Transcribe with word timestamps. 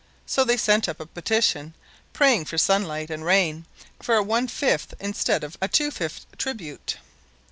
So 0.25 0.43
they 0.43 0.57
sent 0.57 0.89
up 0.89 0.99
a 0.99 1.05
petition 1.05 1.75
praying 2.11 2.45
for 2.45 2.57
sunlight 2.57 3.11
and 3.11 3.23
rain 3.23 3.67
for 4.01 4.15
a 4.15 4.23
one 4.23 4.47
fifth 4.47 4.95
instead 4.99 5.43
of 5.43 5.59
a 5.61 5.67
two 5.67 5.91
fifths 5.91 6.25
tribute. 6.39 6.97